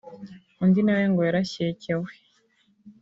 [0.63, 2.11] Undi nawe ngo yarashyekewe